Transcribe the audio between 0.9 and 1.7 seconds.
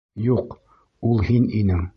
ул һин